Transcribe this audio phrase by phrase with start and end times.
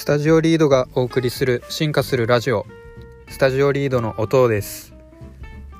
[0.00, 2.64] スタジオリードがお送りする進化するラジオ。
[3.28, 4.94] スタジオリードの音です。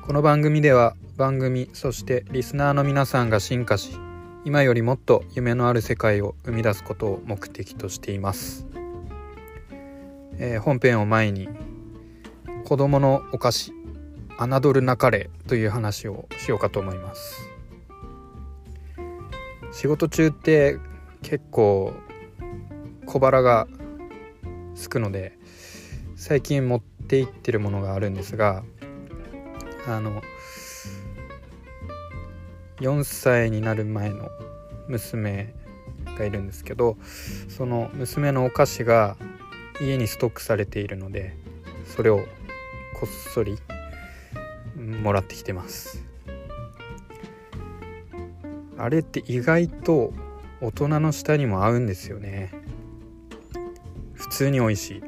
[0.07, 3.96] この番組では番組そしてリスナーの皆さんが進化し
[4.45, 8.67] 今よりもっと夢のある世界を生み出すことを目的としています、
[10.37, 11.48] えー、本編を前に
[12.66, 13.73] 子供のお菓子
[14.39, 17.48] 侮るなかれという話をしようかと思います。
[19.72, 20.77] 仕事中って
[21.22, 21.94] 結構
[23.07, 23.66] 小腹が
[24.80, 25.39] すくので
[26.16, 28.64] 最近持って行ってるものがあるんですが
[29.86, 30.22] あの
[32.80, 34.28] 4歳になる前の
[34.88, 35.55] 娘
[36.19, 36.97] がいるんですけど
[37.48, 39.16] その娘のお菓子が
[39.80, 41.36] 家にストックされているので
[41.86, 42.19] それを
[42.98, 43.58] こっそり
[44.77, 46.05] もらってきてます。
[48.78, 50.12] あれって意外と
[50.62, 52.50] 大人の舌にも合うんですよね。
[54.31, 55.03] 通に美味しい。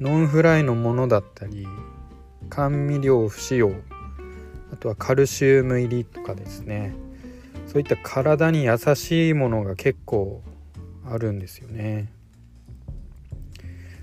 [0.00, 1.66] ノンフライのものだったり
[2.50, 3.72] 甘味料不使用。
[4.72, 6.94] あとはカルシウム入りとかですね。
[7.66, 10.42] そういった体に優しいものが結構
[11.04, 12.12] あるんですよね。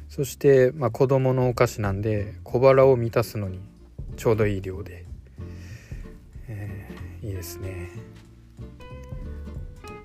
[0.10, 3.60] そして、まあ、子供のお菓子なんで小腹を満たすのに
[4.16, 5.06] ちょうどいい量で、
[6.48, 7.90] えー、いいですね。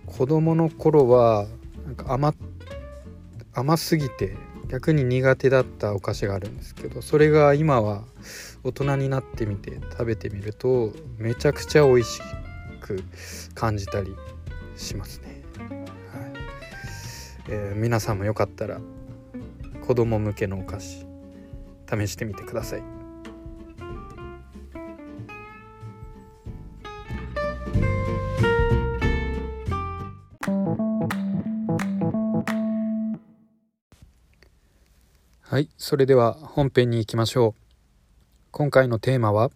[0.07, 1.47] 子供の頃は
[1.87, 2.35] なんか甘
[3.55, 4.37] 甘すぎて
[4.69, 8.05] 逆に苦手だったお菓子があるんですけどそれが今は
[8.63, 12.21] 大人になってみて食べてみるとめちゃくちゃ美味し
[12.81, 13.03] く
[13.55, 14.15] 感じたり
[14.77, 16.33] しますね、はい。
[17.49, 18.81] えー、皆さんもよかったら
[19.87, 21.07] 子供向けのお菓子
[21.89, 23.00] 試してみてください。
[35.51, 37.63] はいそれでは本編に行きましょう。
[38.53, 39.51] 今回のテーマは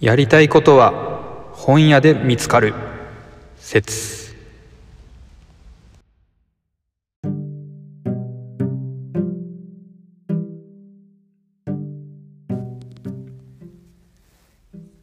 [0.00, 2.74] やりたいことは本屋で見つかる
[3.58, 4.34] 説。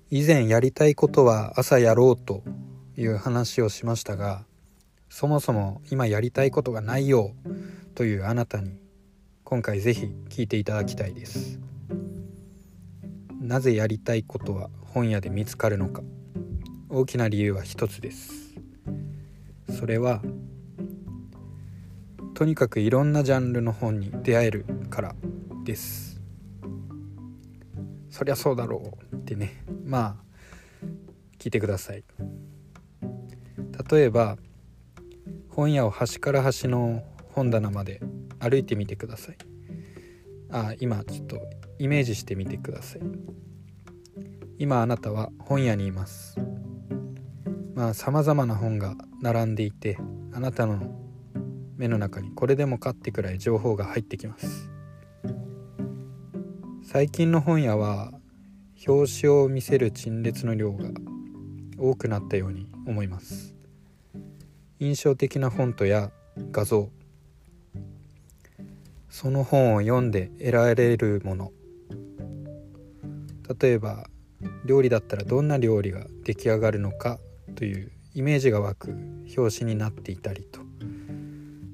[0.09, 2.43] 以前やりたいことは朝やろうと
[2.97, 4.43] いう話をしましたが
[5.09, 7.62] そもそも今やりたいことがないよう
[7.95, 8.79] というあなたに
[9.43, 11.59] 今回ぜひ聞いていただきたいです。
[13.39, 16.01] なぜやりたいことは本屋で見つかるのか。
[16.89, 18.55] 大きな理由は一つです。
[19.77, 20.21] それは
[22.33, 25.15] とにかくいろんなジャンルの本に出会えるから
[25.63, 26.19] です。
[28.09, 29.63] そりゃそうだろうってね。
[29.85, 30.15] まあ
[31.37, 32.03] 聞いてください。
[33.91, 34.37] 例えば
[35.49, 37.03] 本屋を端から端の
[37.33, 37.99] 本棚まで
[38.39, 39.37] 歩いてみてください。
[40.51, 41.41] あ今ちょっと
[41.79, 43.01] イメージしてみてください。
[44.59, 46.37] 今あなたは本屋にいます。
[47.73, 49.97] まあ様々な本が並んでいて
[50.31, 50.99] あなたの
[51.75, 54.69] 目の中にこれでもかってくらい情報が入ってきます。
[56.83, 58.11] 最近の本屋は
[58.87, 60.89] 表紙を見せる陳列の量が
[61.79, 63.55] 多くなったように思います。
[64.79, 66.11] 印象的なフォントや
[66.51, 66.89] 画像
[69.13, 71.51] その本を読んで得られるもの。
[73.61, 74.07] 例えば
[74.65, 77.19] 料理だったらどんな料理が出来上がるのか
[77.53, 78.95] というイメージが湧く
[79.37, 80.61] 表紙になっていたりと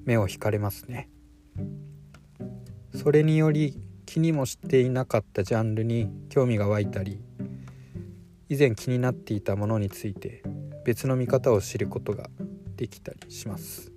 [0.03, 1.09] 目を引かれますね。
[2.93, 7.21] それにより気にもしていなかったジャンルに興味が湧いたり
[8.49, 10.43] 以前気になっていたものについて
[10.83, 12.29] 別の見方を知ることが
[12.75, 13.93] できたりします。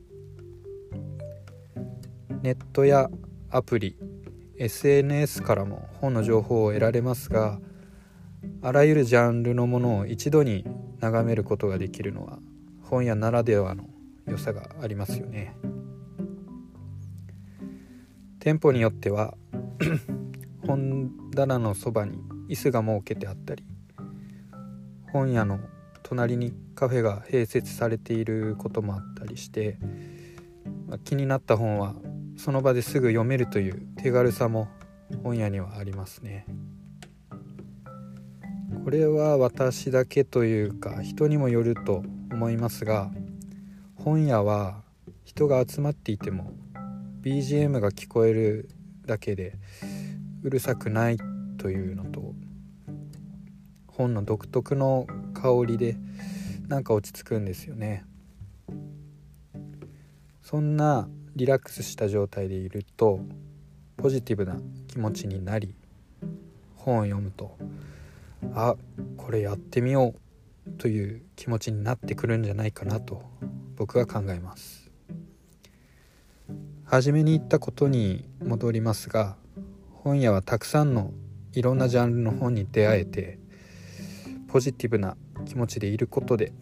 [2.42, 3.10] ネットや
[3.54, 3.96] アプリ
[4.56, 7.60] SNS からも本の情報を得られますが
[8.62, 10.64] あらゆるジャンルのものを一度に
[11.00, 12.38] 眺めることができるのは
[12.80, 13.90] 本屋ならではの
[14.26, 15.54] 良さがありますよね。
[18.38, 19.34] 店舗によっては
[20.66, 23.64] 本棚のそばに椅子が設けてあったり
[25.12, 25.60] 本屋の
[26.02, 29.78] 隣にカフェが併設されていることもあったりして、
[30.88, 31.94] まあ、気になった本は
[32.42, 34.66] その場ですぐ読めるという手軽さも
[35.22, 36.44] 本屋にはありますね。
[38.82, 42.02] これは私だけというか人にもよると
[42.32, 43.12] 思いますが
[43.94, 44.82] 本屋は
[45.22, 46.50] 人が集まっていても
[47.20, 48.68] BGM が聞こえる
[49.06, 49.56] だけで
[50.42, 51.18] うるさくない
[51.58, 52.34] というのと
[53.86, 55.96] 本の独特の香りで
[56.66, 58.04] なんか落ち着くんですよね。
[60.42, 63.20] そんなリラックスした状態でいると
[63.96, 64.56] ポジティブな
[64.88, 65.74] 気持ちになり
[66.76, 67.56] 本を読むと
[68.54, 68.76] あ
[69.16, 70.14] これやってみよ
[70.66, 73.22] うという気持ちになってくるんじゃないかなと
[73.76, 74.90] 僕は考えます。
[76.84, 79.36] 初めに言ったことに戻りますが
[79.90, 81.12] 本屋はたくさんの
[81.54, 83.38] いろんなジャンルの本に出会えて
[84.48, 86.52] ポジティブな気持ちでいることで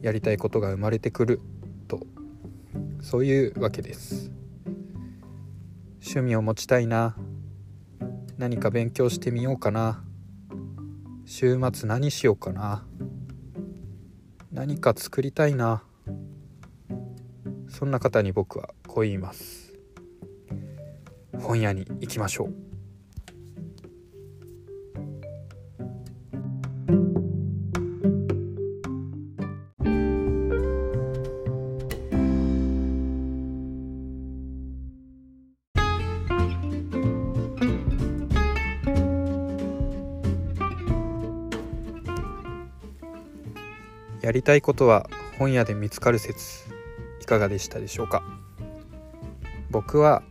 [0.00, 1.40] やりたいことが生まれてくる。
[3.04, 4.32] そういうわけです。
[6.00, 7.14] 趣味を持ちたいな。
[8.38, 10.02] 何か勉強してみようかな。
[11.26, 12.86] 週末何しようかな。
[14.50, 15.82] 何か作りたいな。
[17.68, 19.74] そんな方に僕はこう言います。
[21.38, 22.73] 本屋に行きましょう。
[44.24, 45.06] やりたいことは
[45.38, 46.64] 本屋で見つかる説
[47.20, 48.22] いかがでしたでしょうか？
[49.70, 50.22] 僕は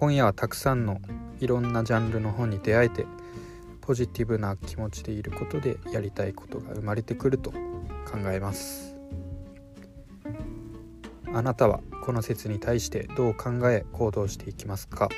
[0.00, 1.00] 本屋はたくさんの
[1.38, 3.06] いろんなジャンルの本に出会えて
[3.80, 8.96] ポジティブな気持ちでいることでやりたいことが生まれてくると考えます。
[11.32, 15.08] あなたはこの説に対してどう考え行動していきますか？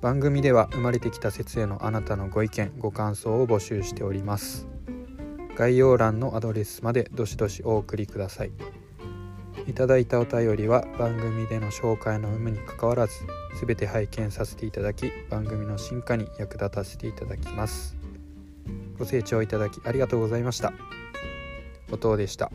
[0.00, 4.68] 番組では生まれてきた説へのあなたのご意見ご感想を募集しております。
[5.56, 8.52] 概要欄のアドレスまでどしどしお送りください。
[9.66, 13.14] いただいたお便りは番組での紹介の有無にかかわらず
[13.64, 17.96] 全て拝見させていただき番組の進化に役立たせていただきます。
[18.98, 20.72] ご清聴いただきありがとうございました。
[21.90, 22.50] 後藤でした。